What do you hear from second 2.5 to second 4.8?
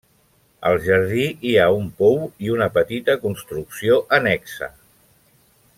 una petita construcció annexa.